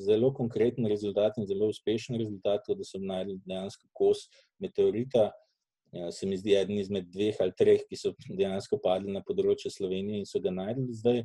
[0.00, 4.26] zelo konkreten rezultat in zelo uspešen rezultat, da so najdel dejansko kos
[4.62, 5.30] meteorita.
[5.90, 9.72] Ja, se mi zdi, eden izmed dveh ali treh, ki so dejansko padli na področje
[9.74, 11.24] Slovenije in so ga najdel zdaj.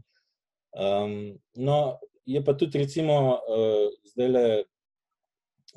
[0.76, 4.48] Um, no, je pa tudi, recimo, uh, zdaj le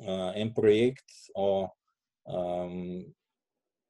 [0.01, 1.69] uh, en projekt o
[2.29, 3.05] um,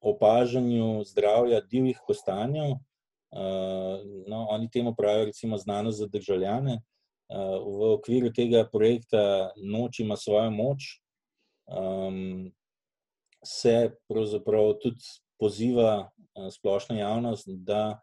[0.02, 2.71] opažanju zdravja divjih kostanjev.
[2.71, 6.82] Uh, no, oni temu pravijo, recimo, znanost za državljane.
[7.30, 11.02] Uh, v okviru tega projekta Noč ima svojo moč.
[11.67, 12.52] Um,
[13.45, 15.06] se pravzaprav tudi
[15.39, 16.10] poziva
[16.52, 17.99] splošna javnost, da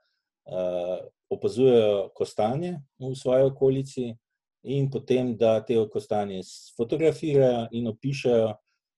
[1.28, 4.14] opazujejo kostanje v svoji okolici
[4.62, 6.40] in potem, da te kostanje
[6.76, 8.54] fotografirajo in opišajo.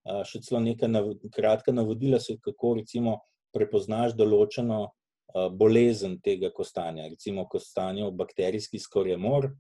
[0.09, 0.89] Še celo nekaj
[1.35, 3.19] kratka navodila, kako recimo
[3.53, 4.87] prepoznaš določeno
[5.35, 9.51] bolezen tega kostanja, recimo kostanje bakterijski skorjemor.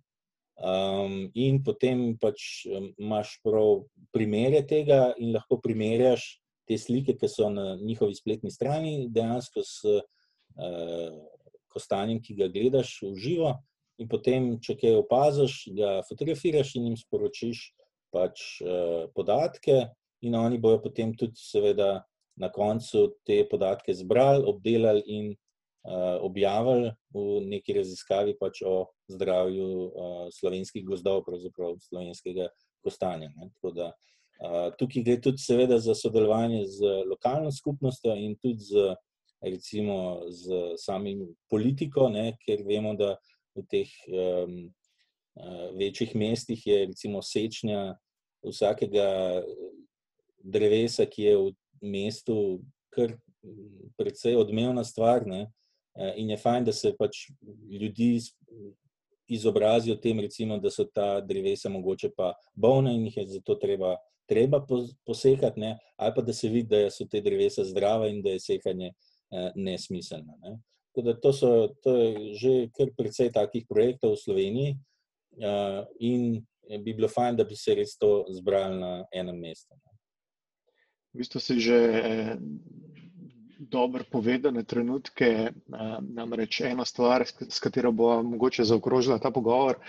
[0.59, 2.67] Um, in potem pač
[2.99, 9.07] imaš prav primere tega, in lahko primerjaš te slike, ki so na njihovi spletni strani,
[9.15, 11.15] dejansko s uh,
[11.71, 13.53] kostanjem, ki ga gledaš v živo,
[14.03, 17.63] in potem, če kaj opaziš, ga fotografiraš in jim sporočiš
[18.11, 19.85] pač, uh, podatke,
[20.21, 22.03] in oni bojo potem tudi, seveda,
[22.39, 29.67] na koncu te podatke zbrali, obdelali in uh, objavili v neki raziskavi pač o zdravju
[29.67, 32.47] uh, slovenskih gozdov, pravzaprav slovenskega
[32.85, 33.33] kostanja.
[33.35, 33.51] Ne?
[33.57, 38.95] Tako da uh, tukaj gre tudi, seveda, za sodelovanje z lokalno skupnostjo in tudi z,
[39.43, 43.17] recimo, z samim politiko, ne, ker vemo, da
[43.59, 44.61] v teh um,
[45.79, 47.97] večjih mestih je recimo sečnja
[48.43, 49.43] vsakega
[50.39, 52.61] drevesa, ki je v mestu,
[52.95, 53.17] kar
[53.99, 55.27] precej odmevna stvar.
[55.27, 55.47] Ne,
[56.17, 57.29] in je fajn, da se pač
[57.71, 58.19] ljudi
[59.29, 63.97] izobrazijo tem, recimo, da so ta drevesa mogoče pa bolna in jih je zato treba
[64.29, 64.67] treba
[65.07, 65.79] posekati, ne?
[65.97, 69.51] ali pa da se vidi, da so te drevesa zdrava in da je sekanje eh,
[69.57, 70.37] nesmiselno.
[70.43, 70.59] Ne?
[71.05, 74.71] Da to, so, to je že kar precej takih projektov v Sloveniji,
[75.39, 76.41] uh, in
[76.83, 79.79] bi bilo fajn, da bi se res to zbrali na enem mestu.
[81.19, 82.37] V bistvu si že eh,
[83.59, 89.83] dobro povedane trenutke, eh, namreč ena stvar, s katero bo mogoče zaokrožila ta pogovor,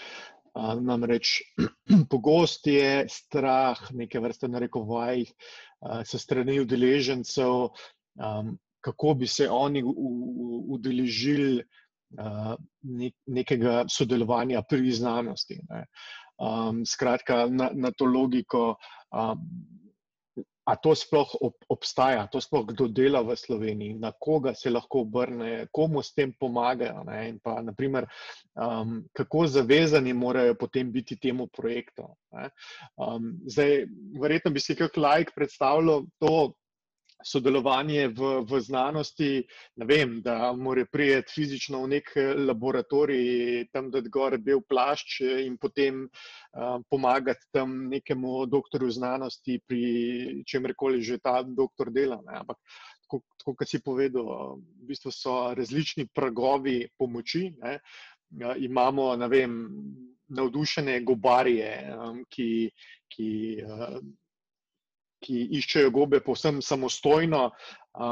[0.81, 1.41] Namreč
[2.11, 5.29] pogost je strah, neke vrste narekovajih,
[6.03, 7.69] se strani udeležencev,
[8.81, 9.83] kako bi se oni
[10.73, 11.63] udeležili
[13.27, 15.61] nekega sodelovanja pri znanosti.
[16.85, 18.75] Skratka, na, na to logiko
[20.69, 25.01] A to sploh ob, obstaja, to sploh kdo dela v Sloveniji, na koga se lahko
[25.01, 27.01] obrne, komu s tem pomagajo.
[27.07, 27.39] Ne?
[27.43, 28.05] Pa, naprimer,
[28.53, 32.05] um, kako zavezani morajo potem biti temu projektu.
[33.01, 33.87] Um, zdaj,
[34.21, 36.53] verjetno bi si kot like predstavljal to,
[37.23, 39.43] sodelovanje v, v znanosti,
[39.75, 45.41] vem, da mora prijeti fizično v nek eh, laboratorij, tam da gor bel plašč eh,
[45.45, 52.21] in potem uh, pomagati tam nekemu doktorju znanosti, pri čemkoli že ta doktor dela.
[52.25, 52.39] Ne.
[52.39, 52.57] Ampak,
[53.03, 57.49] tako, tako kot si povedal, v bistvu so različni pragovi pomoči.
[57.59, 57.79] Ne.
[58.61, 59.59] Imamo, vem,
[60.29, 62.69] navdušene gobarje, um, ki.
[63.09, 63.29] ki
[63.65, 63.99] uh,
[65.23, 68.03] ki iščejo gobe povsem samostojno, uh,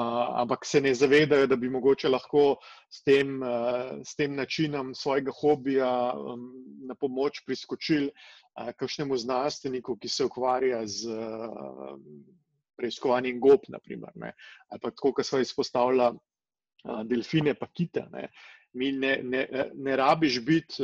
[0.42, 2.58] ampak se ne zavedajo, da bi mogoče lahko
[2.92, 6.50] s tem, uh, s tem načinom svojega hobija um,
[6.88, 11.96] na pomoč priskočili uh, kakšnemu znanstveniku, ki se ukvarja z uh,
[12.78, 14.34] preiskovanjem gob, naprimer, ne.
[14.70, 18.08] ali pa tako, kot so izpostavljali uh, delfine, pa kite.
[18.12, 18.28] Ne.
[18.78, 20.84] Mi ne, ne, ne rabiš biti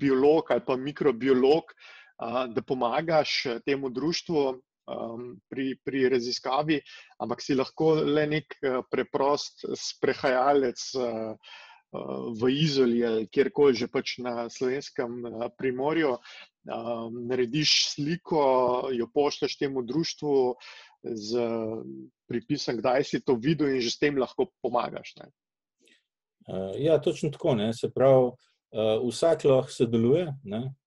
[0.00, 1.68] biolog ali pa mikrobiolog,
[2.50, 4.40] da pomagaš temu društvu,
[4.86, 6.80] um, pri, pri raziskavi,
[7.22, 11.54] ampak si lahko le nek uh, preprost sprehajalec uh,
[12.36, 15.22] v Izoli ali kjerkoli že pač na slovenskem
[15.56, 16.16] primorju.
[16.66, 20.54] Um, narediš sliko, jo pošleš temu društvu
[21.06, 21.30] z
[22.26, 25.14] pripisom, kdaj si to videl, in že s tem lahko pomagaš.
[25.22, 25.30] Ne?
[26.82, 27.54] Ja, točno tako.
[27.54, 27.70] Ne?
[27.70, 28.34] Se pravi,
[29.06, 30.26] vsak lahko sodeluje.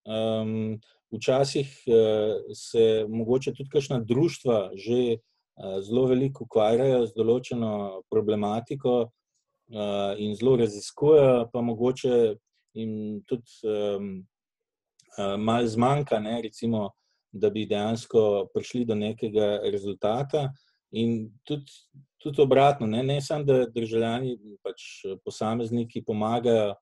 [0.04, 0.80] Um,
[1.12, 7.72] Včasih uh, se mogoče tudi kakšna društva že uh, zelo veliko ukvarjajo z določeno
[8.10, 12.36] problematiko, uh, in zelo raziskujejo, pa mogoče
[12.74, 14.26] jim tudi
[15.38, 16.92] malo zmanjka, ne, recimo,
[17.32, 20.50] da bi dejansko prišli do nekega rezultata.
[20.92, 21.72] In tudi,
[22.18, 24.86] tudi obratno, ne, ne samo, da državljani, pač
[25.26, 26.74] posamezniki pomagajo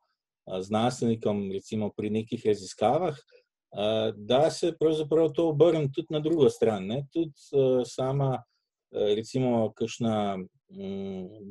[0.48, 3.18] znanstvenikom, recimo pri nekih raziskavah,
[4.16, 6.88] da se pravzaprav to obrne tudi na drugo stran.
[6.90, 7.04] Ne.
[7.14, 7.32] Tudi
[7.86, 8.44] sama,
[8.92, 10.38] recimo, kakšna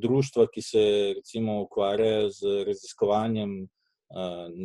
[0.01, 0.83] društva, ki se
[1.15, 3.53] recimo ukvarjajo z raziskovanjem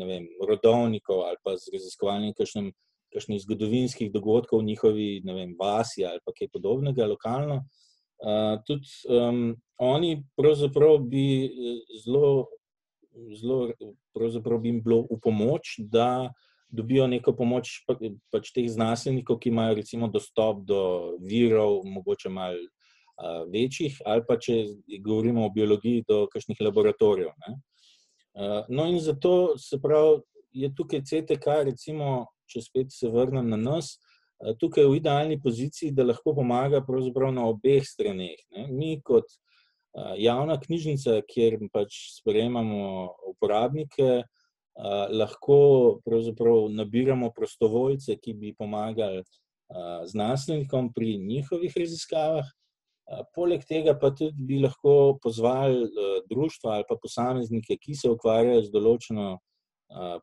[0.06, 2.72] vem, rodovnikov ali pa z raziskovanjem kakšnem
[3.12, 7.62] kakšnih zgodovinskih dogodkov v njihovi vem, vasi ali kaj podobnega, lokalno.
[8.22, 12.46] Uh, tudi um, oni, pravzaprav, bi eh, zelo,
[13.34, 13.72] zelo
[14.14, 16.30] pravzaprav bi jim bilo v pomoč, da
[16.72, 17.96] dobijo neko pomoč pa,
[18.32, 20.82] pač teh znanstvenikov, ki imajo recimo dostop do
[21.20, 24.58] virov, mogoče malo uh, večjih, ali pa če
[25.04, 27.32] govorimo o biologiji, do kakšnih laboratorijev.
[28.32, 33.58] Uh, no, in zato se pravi, je tukaj CTK, recimo, če spet se vrnem na
[33.60, 33.94] nas,
[34.42, 36.82] eh, tukaj v idealni poziciji, da lahko pomaga
[37.32, 38.38] na obeh straneh.
[38.50, 38.66] Ne.
[38.68, 44.24] Mi, kot eh, javna knjižnica, kjer pač sprejemamo uporabnike, eh,
[45.12, 46.00] lahko
[46.70, 49.22] nabiramo prostovoljce, ki bi pomagali
[50.04, 52.44] znanstvenikom pri njihovih raziskavah.
[53.34, 55.88] Poleg tega pa tudi bi lahko pozvali
[56.30, 59.38] društva ali pa posameznike, ki se ukvarjajo z določeno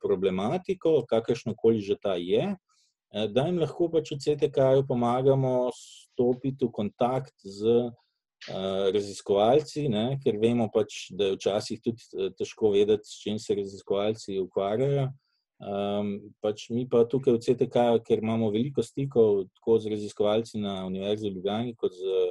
[0.01, 2.55] problematiko, kakršno koli že ta je,
[3.09, 7.89] da jim lahko pač v CTK-ju pomagamo stopiti v kontakt z
[8.93, 14.39] raziskovalci, ne, ker vemo pač, da je včasih tudi težko vedeti, s čim se raziskovalci
[14.39, 15.09] ukvarjajo.
[15.59, 20.85] Um, pač mi pa tukaj v CTK, ker imamo veliko stikov tako z raziskovalci na
[20.87, 22.29] Univerzi v Ljubljani, kot z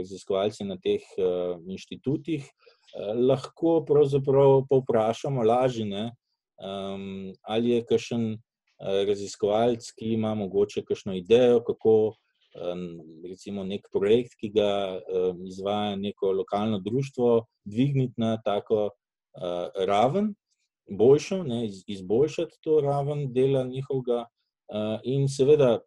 [0.00, 6.08] raziskovalci na teh uh, inštitutih, uh, lahko pravzaprav povprašamo lažje, uh,
[6.60, 12.18] um, ali je kakšen uh, raziskovalec, ki ima mogoče kakšno idejo, kako um,
[13.24, 14.98] recimo nek projekt, ki ga
[15.46, 20.32] izvaja neko lokalno društvo, dvigniti na tako uh, raven,
[20.90, 25.78] boljšo, ne, iz, izboljšati to raven dela njihovega, uh, in seveda.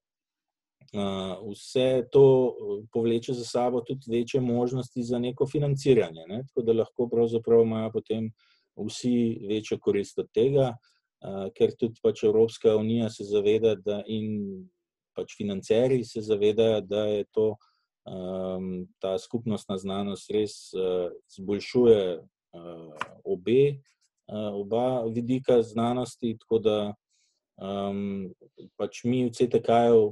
[0.93, 2.53] Uh, vse to
[2.93, 6.43] povleče za sabo tudi večje možnosti za neko financiranje, ne?
[6.47, 8.31] tako da lahko pravzaprav imajo potem uh,
[8.75, 10.73] vsi večjo korist od tega,
[11.57, 14.67] ker tudi pač Evropska unija se zaveda, da in
[15.15, 17.53] pač financeri se zavedajo, da je to
[18.99, 20.73] ta skupnostna znanost res
[21.37, 22.01] zboljšuje
[23.23, 23.61] obe,
[24.27, 26.77] oba vidika znanosti, tako da
[28.75, 30.03] pač mi v CTK-ju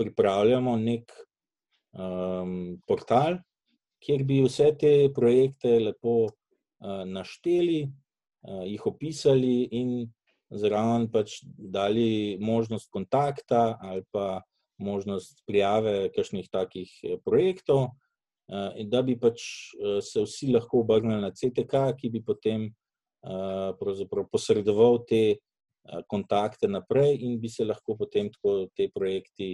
[0.00, 1.14] pripravljamo nek
[2.90, 3.38] portal,
[4.02, 6.32] kjer bi vse te projekte lepo
[6.80, 7.80] Eh, našteli,
[8.42, 10.12] eh, jih opisali in
[10.50, 14.42] zraven pač dali možnost kontakta ali pa
[14.78, 17.90] možnost prijave kakšnih takih eh, projektov,
[18.50, 19.44] in da bi pač
[20.02, 22.64] se vsi lahko obrnili na CTK, ki bi potem
[24.32, 25.38] posredoval te
[26.10, 29.52] kontakte naprej in bi se lahko potem tako te projekti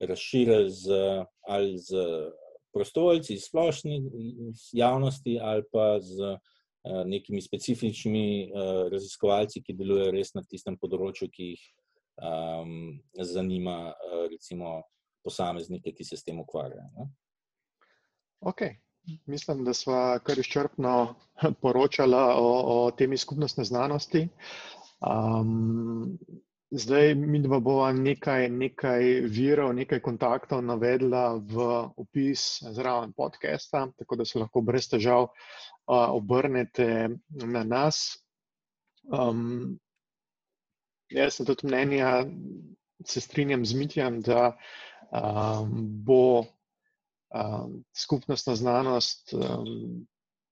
[0.00, 1.02] razširili z,
[1.44, 2.00] ali z
[2.72, 3.98] prostovoljci iz splošne
[4.72, 11.28] javnosti ali pa z Eh, nekimi specifičnimi uh, raziskovalci, ki delujejo res na tistem področju,
[11.32, 11.64] ki jih
[12.24, 14.80] um, zanima, uh, recimo,
[15.24, 16.86] posameznike, ki se s tem ukvarjajo.
[16.96, 17.10] Ne?
[18.40, 18.62] Ok.
[19.28, 21.14] Mislim, da smo kar izčrpno
[21.62, 24.28] poročali o, o temi skupnostne znanosti.
[25.00, 26.18] Um,
[26.70, 31.66] zdaj, mi dva bova nekaj, nekaj virov, nekaj kontaktov navedla v
[31.96, 35.32] opis zraven podcasta, tako da se lahko brez težav uh,
[36.14, 38.20] obrnete na nas.
[39.10, 39.78] Um,
[41.10, 42.24] jaz sem tudi mnenja,
[43.06, 44.52] se strinjam z Mitjem, da
[45.10, 45.74] um,
[46.06, 46.44] bo
[47.34, 50.06] um, skupnostna znanost um,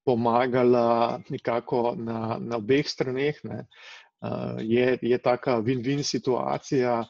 [0.05, 3.39] pomagala nekako na, na obeh straneh.
[3.45, 3.67] Ne.
[4.19, 7.05] Uh, je, je taka win-win situacija,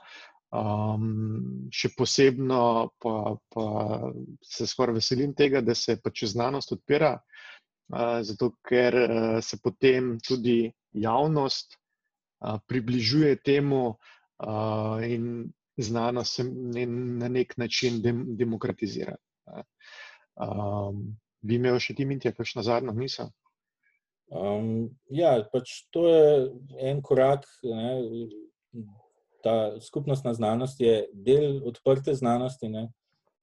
[0.53, 1.07] um,
[1.73, 2.63] še posebno
[3.01, 3.15] pa,
[3.55, 3.67] pa
[4.45, 7.17] se skoraj veselim tega, da se pač znanost odpira
[8.23, 8.95] zato ker
[9.43, 11.79] se potem tudi javnost
[12.67, 13.99] približuje temu
[15.03, 18.03] in znanost se na nek način
[18.37, 19.17] demokratizira.
[21.41, 23.31] Bi imel še ti, Mintja, kakšno zadnjo misel?
[24.29, 26.25] Um, ja, pač to je
[26.91, 27.47] en korak.
[27.65, 28.29] Ne,
[29.43, 32.89] ta skupnostna znanost je del odprte znanosti ne,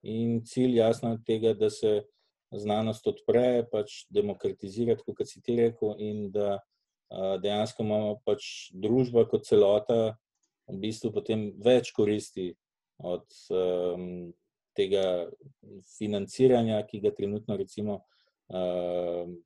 [0.03, 2.03] in cilj jasno tega, da se
[2.55, 6.59] znanost odpre, pač demokratizirati, kot si ti rekel, in da
[7.41, 10.15] dejansko imamo pač družba kot celota
[10.67, 12.49] v bistvu potem več koristi
[12.97, 14.33] od um,
[14.75, 15.27] tega
[15.97, 18.01] financiranja, ki ga trenutno recimo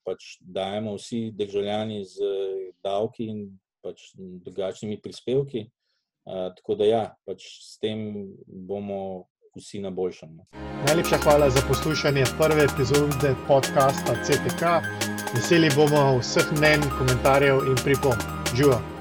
[0.03, 2.31] pač dajemo vsi državljani z
[2.83, 3.43] davki in
[3.83, 5.69] pač drugačnimi prispevki.
[6.29, 8.11] Uh, tako da ja, pač s tem
[8.45, 10.35] bomo vsi na boljšem.
[10.35, 10.45] No.
[10.85, 14.61] Najlepša hvala za poslušanje prve epizode podcasta CTK.
[15.33, 18.23] Veseli bomo vseh mnen, komentarjev in pripomb.
[18.55, 18.98] Živijo!